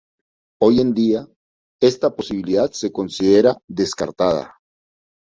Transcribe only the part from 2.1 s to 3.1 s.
posibilidad se